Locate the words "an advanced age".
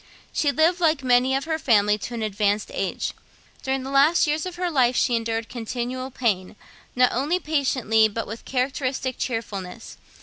2.15-3.13